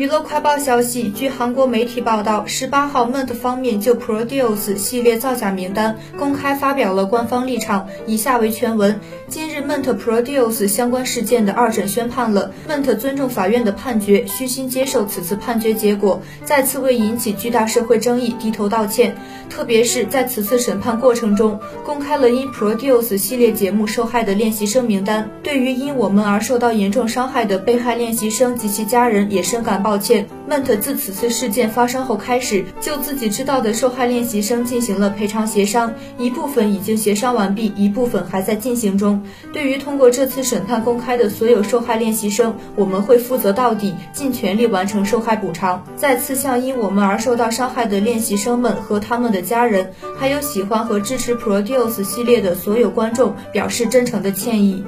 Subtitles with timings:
[0.00, 7.86] 娱乐快报消息，据韩国媒体报道，十八号，Ment 方面就 Produce 系列造假名单公开发表了官方立场。
[8.06, 19.14] 以下为全文：今日，Ment Produce 相关事件的二审宣判了，Ment 尊重法院的判决，虚心接受此次判决结果，再次为引起巨大社会争议低头道歉。
[19.50, 25.28] 特别是在此次审判过程中，公开了因 Produce 系列节目受害的练习生名单。
[25.42, 30.24] 对于因我们而受到严重伤害的被害练习生及其家人，也深感抱抱歉。
[30.48, 39.20] Ment 自此次事件发生后开始，就自己知道的受害练习生进行了赔偿协商，一部分已经协商完毕，一部分还在进行中。
[39.52, 45.84] 对于通过这次审判公开的所有受害练习生，我们会负责到底，尽全力完成受害补偿。
[45.96, 54.84] 再次向因我们而受到伤害的练习生们和他们的家人，还有喜欢和支持 Produce 系列的所有观众表示真诚的歉意。